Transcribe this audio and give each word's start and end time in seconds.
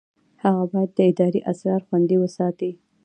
هغه 0.43 0.63
باید 0.71 0.91
د 0.93 0.99
ادارې 1.11 1.39
اسرار 1.51 1.81
خوندي 1.87 2.17
وساتي. 2.19 2.71